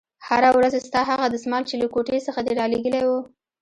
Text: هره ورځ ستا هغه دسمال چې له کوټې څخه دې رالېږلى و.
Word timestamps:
هره 0.27 0.49
ورځ 0.57 0.73
ستا 0.87 1.01
هغه 1.11 1.25
دسمال 1.35 1.63
چې 1.69 1.75
له 1.81 1.87
کوټې 1.93 2.17
څخه 2.27 2.39
دې 2.45 2.53
رالېږلى 2.59 3.01
و. 3.05 3.09